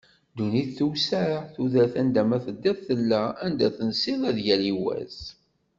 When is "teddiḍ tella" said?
2.45-3.23